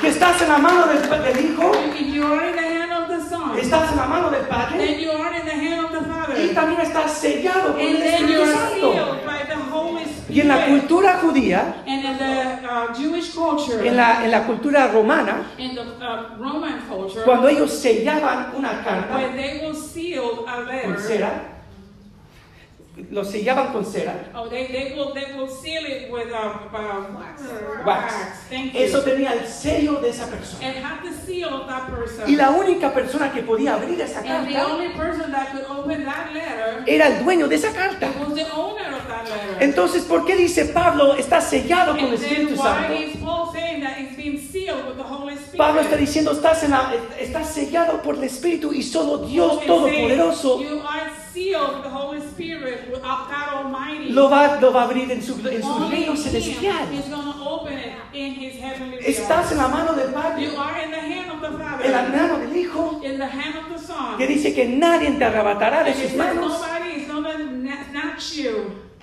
[0.00, 4.46] Que estás en la mano del, del Hijo, the the estás en la mano del
[4.46, 6.38] Padre, then you are in the hand of the Father.
[6.42, 9.25] y también estás sellado con And el Espíritu Santo.
[10.36, 14.46] Y en la cultura judía, And in the uh, Jewish culture, en la, en la
[14.46, 19.74] cultura romana, in the uh, Roman culture, cuando ellos sellaban una carta when they will
[19.74, 21.55] seal a con letter, cera,
[23.10, 27.04] lo sellaban con cera, oh, they, they will they will seal it with uh, uh,
[27.14, 27.42] wax.
[27.84, 28.14] Wax.
[28.48, 28.80] Thank you.
[28.80, 30.66] eso tenía el sello de esa persona.
[30.66, 32.24] and have the seal of that person.
[32.26, 35.64] Y la única persona que podía abrir esa and the carta only person that could
[35.68, 38.10] open that letter era el dueño de esa carta.
[38.18, 39.56] was the owner of that letter.
[39.62, 42.92] Entonces, ¿por qué dice Pablo está sellado con el Espíritu why Santo?
[42.94, 45.25] is Paul saying that it's been sealed with the Holy Spirit?
[45.56, 50.60] Pablo está diciendo, estás, en la- estás sellado por el Espíritu y solo Dios Todopoderoso
[54.10, 56.88] lo va, lo va a abrir en su, en su reino celestial.
[59.04, 62.02] Estás en la mano del Padre, You are in the hand of the en la
[62.02, 64.16] mano del Hijo, in the hand of the Son.
[64.16, 66.52] que dice que nadie te arrebatará de sus manos.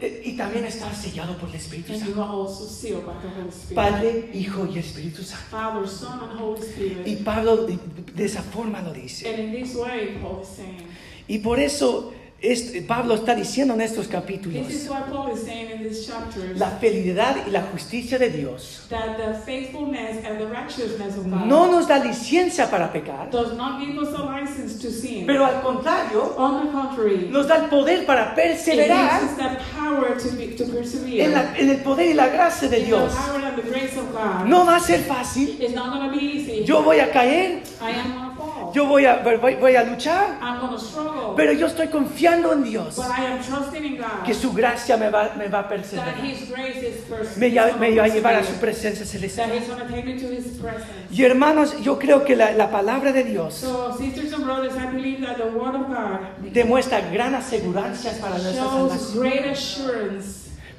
[0.03, 2.23] Eh, Y también estás sellado por el Espíritu And you Santo.
[2.23, 3.75] are also sealed by the Holy Spirit.
[3.75, 5.45] Padre, Hijo y Espíritu Santo.
[5.49, 7.07] Father, Son, and Holy Spirit.
[7.07, 7.79] Y Pablo de
[8.13, 9.29] de esa forma lo dice.
[9.29, 10.87] And in this way, Paul is saying,
[11.27, 12.11] Y por eso
[12.43, 16.05] este- Pablo está diciendo en estos capítulos this is what Paul is saying in this
[16.05, 21.29] chapter, la fidelidad y la justicia de Dios that the faithfulness and the righteousness of
[21.29, 25.25] God no nos da licencia para pecar, does not give us a license to sin.
[25.25, 29.31] pero al contrario On the contrary, nos da el poder para it gives perseverar us
[29.73, 31.23] power to, be, to persevere.
[31.23, 33.13] en, la- en el poder y la gracia de in Dios.
[33.13, 34.45] the power and the grace of God.
[34.47, 35.57] No va a ser fácil.
[35.61, 36.63] It's not going to be easy.
[36.65, 38.32] Yo voy a caer, I am.
[38.73, 41.33] Yo voy a, voy, voy a luchar, I'm to struggle.
[41.35, 44.97] pero yo estoy confiando en Dios but I am trusting in God que su gracia
[44.97, 46.15] me va, me va a that perseverar.
[46.23, 49.49] His grace is pers- Me, me va a llevar a su presencia That celestial.
[49.51, 50.85] He's going to take me to His presence.
[51.11, 54.87] Y hermanos, yo creo que la, la palabra de Dios So, sisters and brothers, I
[54.91, 56.19] believe that the Word of God
[56.53, 60.19] demuestra gran asegurancias para nuestra salvación,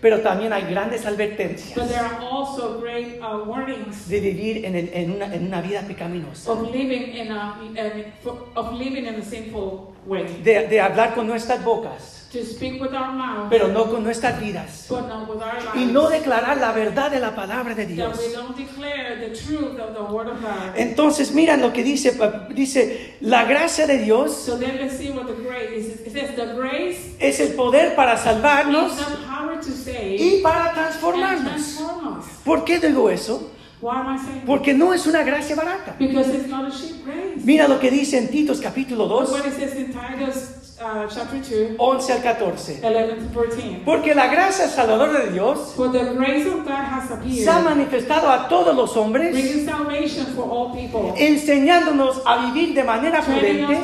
[0.05, 4.77] pero también hay grandes advertencias but there are also great uh, warnings de vivir en,
[4.77, 8.05] el- en una, en una vida pecaminosa, of living in a in-
[8.55, 10.25] of living in a sinful way.
[10.45, 14.41] de, de hablar con nuestras bocas, To speak with our mouth, pero no con nuestras
[14.41, 15.93] vidas, but not with our y lives.
[15.93, 18.19] no declarar la verdad de la palabra de that Dios.
[18.19, 20.75] we don't declare the truth of the Word of God.
[20.77, 22.19] Entonces, miran lo que dice,
[22.53, 26.01] dice, la gracia de Dios So then let's see what the grace is.
[26.01, 30.41] It says the grace es el poder para salvarnos is the power to save y
[30.43, 31.53] para transformarnos.
[31.53, 32.25] transform us.
[32.45, 33.53] ¿Por qué digo eso?
[33.81, 34.47] Why am I saying that?
[34.47, 35.95] Porque no es una gracia barata.
[36.01, 37.45] Because it's not a cheap grace.
[37.45, 39.31] Mira lo que dice en Titos capítulo Look 2,
[40.85, 42.81] what it says in Titus uh, chapter 2, 11 al 14.
[42.83, 43.83] 11 to 14.
[43.85, 48.31] Porque la gracia salvadora de Dios For the grace of God has se ha manifestado
[48.31, 53.83] a todos los hombres, bringing salvation for all people, enseñándonos a vivir de manera prudente,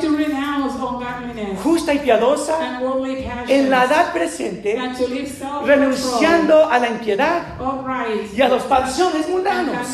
[1.63, 6.69] justa y piadosa and worldly passions, en la edad presente, and to live self-control, renunciando
[6.69, 7.41] a la impiedad
[8.35, 9.87] y a los pasiones mundanos,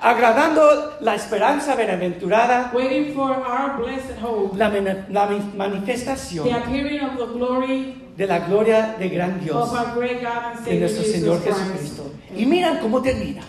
[0.00, 7.26] agradando la esperanza bienaventurada, waiting for our blessed hope, la, la the manifestación of the
[7.32, 11.42] glory de la gloria de gran Dios, of our great God and de nuestro Señor
[11.42, 12.02] Jesus Jesucristo.
[12.02, 12.40] Christ.
[12.40, 13.42] Y miran cómo termina.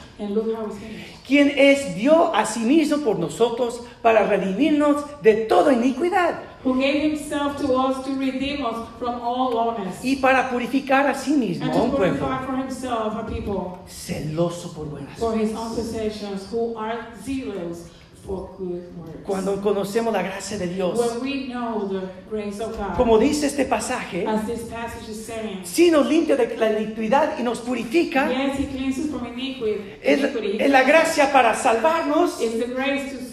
[1.28, 7.12] Quien es dio a sí mismo por nosotros para redimirnos de toda iniquidad Who gave
[7.12, 11.72] himself to us to redeem us from all lawlessness y para purificar a sí mismo
[11.72, 12.28] a un pueblo.
[12.46, 13.78] for himself a people.
[13.88, 15.18] Celoso por buenas.
[15.20, 17.92] For his own possessions who are zealous
[18.26, 19.20] for good works.
[19.26, 23.46] Cuando conocemos la gracia de Dios, when we know the grace of God, como dice
[23.46, 27.60] este pasaje, as this passage is saying, si nos limpia de la iniquidad y nos
[27.60, 30.00] purifica, yes, he cleanses from iniquity.
[30.02, 33.25] es, la gracia para salvarnos, It's the grace to save us,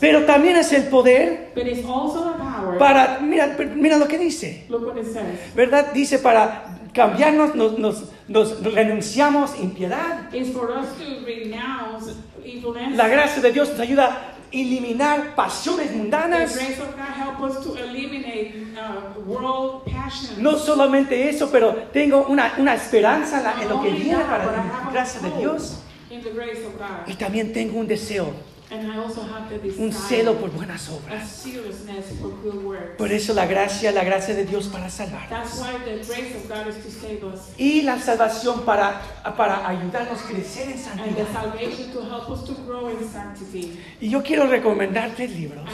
[0.00, 2.78] pero también es el poder but it's also the power.
[2.78, 4.66] para, mira, mira lo que dice.
[5.54, 5.92] ¿verdad?
[5.92, 10.28] Dice para cambiarnos, nos, nos, nos renunciamos impiedad.
[12.94, 16.58] La gracia de Dios nos ayuda a eliminar pasiones mundanas.
[19.26, 20.40] uh.
[20.40, 25.20] No solamente eso, pero tengo una, una esperanza en, lo que viene para la gracia
[25.20, 25.82] de Dios.
[27.06, 28.32] Y también tengo un deseo,
[28.70, 31.42] And I also have the desire, un celo por buenas obras.
[32.98, 35.26] Por eso la gracia, la gracia de Dios para salvar.
[35.30, 37.48] That's why the grace of God is to save us.
[37.56, 39.00] Y la salvación para,
[39.38, 41.26] para ayudarnos a crecer en santidad.
[44.00, 45.64] Y yo quiero recomendar tres libros.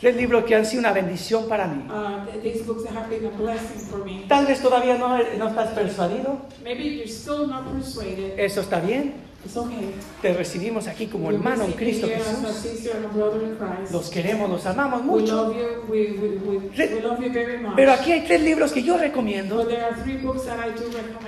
[0.00, 1.82] Tres libros que han sido una bendición para mí.
[1.90, 4.24] uh, th- these books that have been a blessing for me.
[4.28, 6.38] Tal vez todavía no, no estás persuadido.
[6.62, 8.38] Maybe you're still not persuaded.
[8.38, 9.27] Eso está bien.
[9.44, 9.94] It's okay.
[10.20, 12.82] Te recibimos aquí como hermano en Cristo Jesús.
[13.92, 15.54] Los queremos, los amamos mucho.
[15.54, 15.84] you.
[15.88, 16.10] We,
[16.44, 16.70] we.
[17.76, 19.66] Pero aquí hay tres libros que yo recomiendo.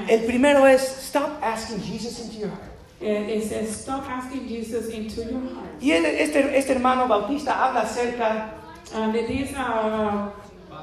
[0.08, 2.70] El primero es Stop Asking Jesus into Your Heart.
[3.00, 5.80] It says, Stop asking Jesus into your heart.
[5.80, 8.54] Y este, este hermano bautista habla acerca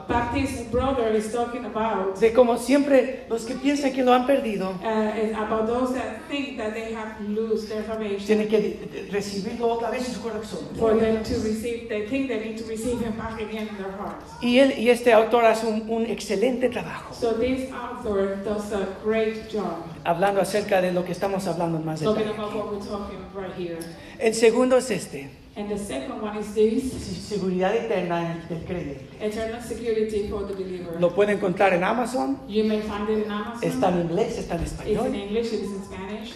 [0.07, 4.69] Baptist brother is talking about de cómo siempre los que piensan que lo han perdido
[4.83, 8.25] uh, is about those that think that they have lost their salvation.
[8.25, 10.59] tienen que recibirlo otra vez en su corazón.
[10.77, 13.91] For them to receive, they think they need to receive Him back again in their
[13.97, 14.31] hearts.
[14.41, 18.87] Y, él, y este autor hace un, un excelente trabajo So this author does a
[19.03, 22.37] great job hablando acerca de lo que estamos hablando más talking detalle.
[22.37, 23.77] about what we're talking right here.
[24.19, 25.29] El segundo es este.
[25.57, 29.07] And the second one is this se- seguridad eterna del creyente.
[29.19, 30.97] eternal security for the believer.
[30.99, 33.63] Lo pueden encontrar en Amazon, You may find it in Amazon.
[33.67, 35.15] está en inglés, está en It's in español.
[35.15, 36.33] English, it is in Spanish.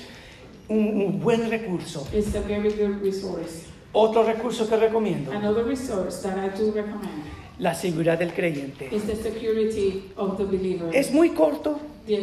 [0.70, 2.08] Un, un buen recurso.
[2.14, 3.66] It's a very good resource.
[3.94, 7.24] Otro recurso que recomiendo, Another resource that I do recommend
[7.60, 8.90] la seguridad del creyente.
[8.92, 10.90] is the security of the believer.
[10.96, 12.16] Es muy corto, the.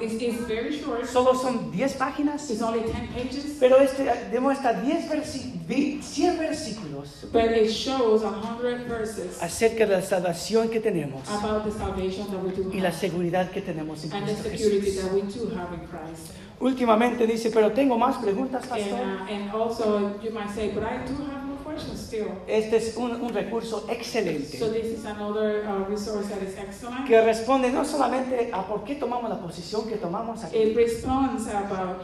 [0.00, 1.06] It's, it's very short.
[1.06, 3.56] solo son 10 páginas, It's only 10 pages.
[3.60, 9.96] pero este demuestra 10 versi- vi- 100 versículos But it shows 100 verses acerca de
[9.96, 14.04] la salvación que tenemos about the salvation that we do y la seguridad que tenemos
[14.04, 15.02] en And the Cristo security Jesús.
[15.02, 16.32] that we do have in Christ.
[16.58, 18.98] Últimamente dice, pero tengo más preguntas, And, pastor.
[18.98, 21.45] uh, and also, you might say, but I do have
[21.96, 22.26] still.
[22.46, 27.06] Este es un, un recurso excelente So this is another uh, resource that is excellent.
[27.06, 31.46] que responde no solamente a por qué tomamos la posición que tomamos aquí, It responds
[31.48, 32.02] about,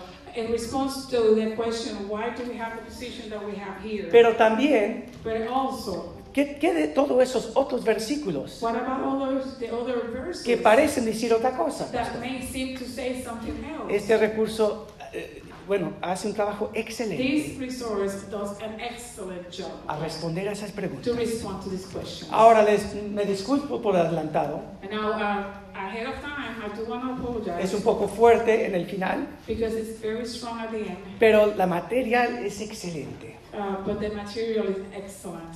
[1.11, 4.09] to the question, why do we have the position that we have here?
[4.11, 9.59] pero también But also, ¿qué, qué de todos esos otros versículos what about all those,
[9.59, 11.87] the other verses que parecen decir otra cosa?
[11.93, 13.95] that may seem to say something else?
[13.95, 19.97] Este recurso, eh, bueno, hace un trabajo This excelente resource does an excellent job a
[19.99, 21.17] responder a esas to preguntas.
[21.17, 22.31] respond to these questions.
[22.33, 25.45] Ahora les, me disculpo por adelantado, And now, uh,
[25.75, 29.27] ahead of time, I do want to apologize es un poco fuerte en el final,
[29.47, 33.37] because it's very strong at the end, pero la material es excelente.
[33.55, 35.55] uh, but the material is excellent.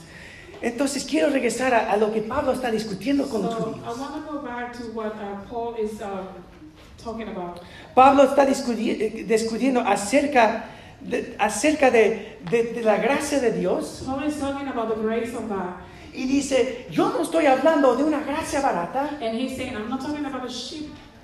[0.62, 3.98] Entonces quiero regresar a, a lo que Pablo está discutiendo con los So I judíos.
[3.98, 6.28] want to go back to what uh, Paul is um,
[7.06, 7.60] talking about.
[7.94, 10.64] Pablo está eh, discutiendo acerca
[11.00, 15.32] de, acerca de, de- de la gracia de Dios Paul is talking about the grace
[15.34, 15.74] of God.
[16.12, 20.00] y dice, yo no estoy hablando de una gracia barata, And he's saying, I'm not
[20.00, 20.50] talking about a.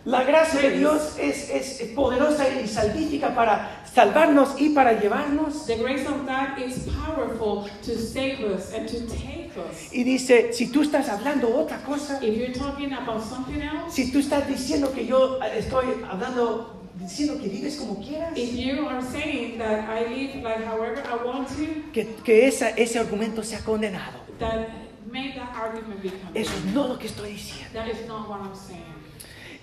[0.05, 5.67] la gracia de Dios es, es poderosa y salvífica para salvarnos y para llevarnos.
[5.67, 9.93] The grace of God is powerful to save us and to take us.
[9.93, 14.11] Y dice, si tú estás hablando otra cosa, If you're talking about something else, si
[14.11, 19.03] tú estás diciendo que yo estoy hablando, diciendo que vives como quieras, if you are
[19.03, 23.61] saying that I live like however I want to, que, que esa, ese argumento sea
[23.61, 24.21] condenado.
[24.41, 26.35] that argument become.
[26.35, 27.73] Eso es no lo que estoy diciendo.
[27.75, 28.92] That is not what I'm saying.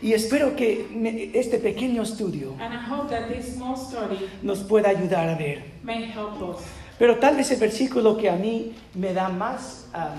[0.02, 2.56] Y espero que me- este pequeño estudio
[4.41, 5.62] nos pueda ayudar a ver.
[6.97, 10.16] Pero tal vez el versículo que a mí me da más, ah,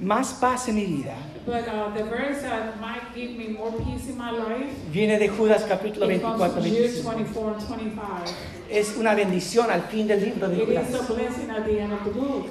[0.00, 1.14] más paz en mi vida
[1.46, 5.28] But uh, the verse that might give me more peace in my life viene de
[5.28, 7.04] Judas capítulo it comes 24, from Jude 25.
[7.04, 8.60] 24 and 25.
[8.70, 10.86] Es una bendición al fin del libro de It Judas.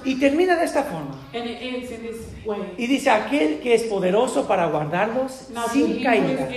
[0.04, 1.16] Y termina de esta forma.
[1.34, 2.74] And it ends in this way.
[2.78, 6.50] Y dice, aquel que es poderoso para guardarlos Now sin caída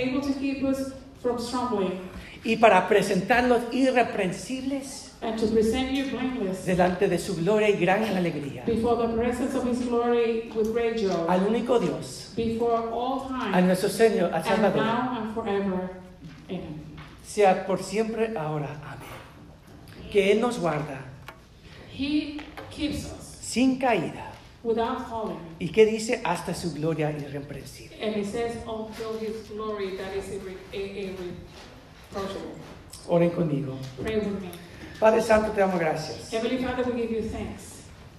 [2.43, 8.03] y para presentarlos irreprensibles and to present you blameless delante de su gloria y gran
[8.03, 8.63] alegría.
[8.65, 13.61] before the presence of his glory with great joy, Al único Dios, before all a
[13.61, 15.89] nuestro Señor, al and Salvador, now and forever.
[16.49, 16.83] Amen.
[17.25, 18.67] sea por siempre ahora.
[18.83, 20.11] Amén.
[20.11, 20.99] Que Él nos guarda
[21.97, 22.39] He
[22.69, 24.31] keeps us sin caída.
[24.63, 25.37] without falling.
[25.59, 26.21] ¿Y qué dice?
[26.23, 27.95] Hasta su gloria irreprensible.
[28.01, 31.33] And it says, until his glory that is irre- irre- irreproachable.
[33.07, 33.75] Oren conmigo.
[34.01, 34.49] Pray with me.
[34.99, 36.31] Padre Santo, te damos gracias.
[36.31, 37.71] Heavenly Father, we give you thanks.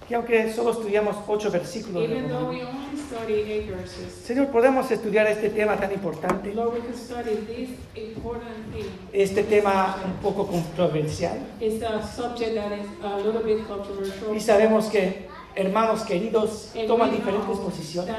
[0.07, 4.13] Que aunque solo estudiamos ocho versículos, de Even though Romano, we only study eight verses,
[4.23, 8.85] Señor, podemos estudiar este tema tan importante, Lord, we can study this important thing.
[9.11, 11.37] este tema un poco controversial.
[11.59, 14.35] It's a subject that is a little bit controversial.
[14.35, 18.15] Y sabemos que hermanos queridos And toman diferentes posiciones.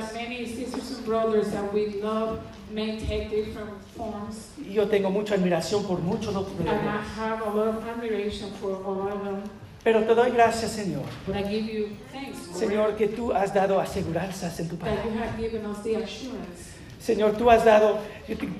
[2.71, 4.51] May take different forms.
[4.69, 8.83] Yo tengo mucha admiración por muchos de And I have a lot of admiration for
[8.85, 9.43] all of them.
[9.85, 11.05] Pero te doy gracias, Señor.
[11.27, 15.11] But I give you thanks, Señor, que tú has dado aseguranzas en tu that you
[15.11, 15.31] palabra.
[15.31, 16.77] have given us the assurance.
[17.07, 17.99] Señor, tú has dado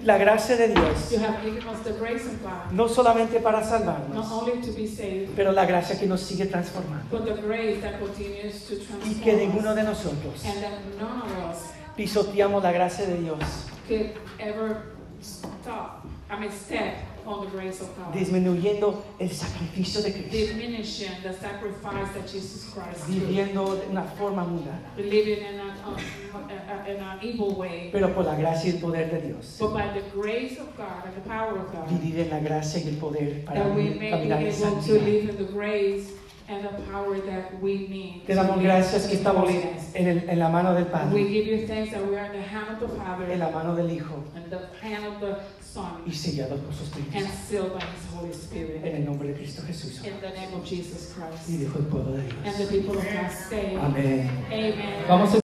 [0.05, 3.59] la gracia de Dios, You have given us the grace of God, no solamente para
[3.61, 7.05] not salvarnos, only to be saved, pero la gracia que nos sigue transformando.
[7.11, 11.23] but the grace that continues to Y que transform ninguno de nosotros And that none
[11.23, 11.63] of us
[11.97, 13.39] pisoteamos la gracia de Dios,
[13.87, 14.83] could ever
[15.21, 18.13] stop, I mean, step on the grace of God.
[18.15, 24.45] disminuyendo el sacrificio de Cristo, Diminishing the sacrifice that Jesus Christ viviendo de una forma
[24.45, 25.97] mundana, Living in an, um,
[26.87, 27.89] in an evil way.
[27.93, 29.57] pero por la gracia y el poder de Dios.
[29.59, 32.81] But by the grace of God and the power of God, Vivir en la gracia
[32.81, 36.13] y el poder para that we may be able to live in the grace
[36.49, 38.25] and the power that we need.
[38.27, 39.49] Te damos gracias que estamos
[39.95, 42.33] en, el- en la mano del We Padre, give you thanks that we are in
[42.41, 45.37] the hand of the Father en la mano del Hijo and the hand of the
[45.61, 48.85] Son y sellados por su Espíritu and sealed by His Holy Spirit.
[48.85, 49.99] En el nombre de Cristo Jesús.
[50.07, 51.49] In the name of Jesus Y Christ.
[51.61, 52.57] dijo el pueblo de And Dios.
[52.59, 54.31] the people of God say, Amén.
[54.51, 55.05] Amen.
[55.09, 55.46] Vamos a